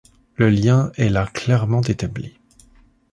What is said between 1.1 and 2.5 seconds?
clairement établi.